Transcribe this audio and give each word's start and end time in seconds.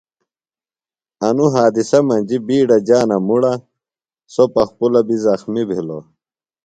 انوۡ 1.27 1.51
حادِثہ 1.55 1.99
مجیۡ 2.07 2.43
بِیڈہ 2.47 2.77
جانہ 2.87 3.17
مُڑہ۔ 3.27 3.53
سوۡ 4.33 4.49
پخپُلہ 4.53 5.01
بیۡ 5.07 5.21
زخمیۡ 5.25 5.67
بِھلوۡ۔ 5.69 6.03